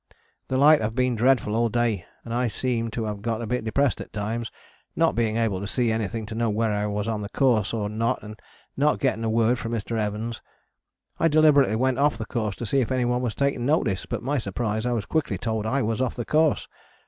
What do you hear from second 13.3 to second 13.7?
taking